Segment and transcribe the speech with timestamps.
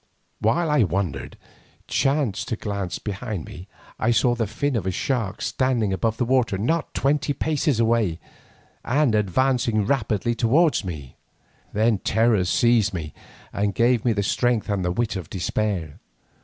[0.39, 1.37] While I wondered,
[1.87, 3.67] chancing to glance behind me,
[3.99, 8.19] I saw the fin of a shark standing above the water not twenty paces away,
[8.83, 11.17] and advancing rapidly towards me.
[11.71, 13.13] Then terror seized me
[13.53, 15.99] and gave me strength and the wit of despair.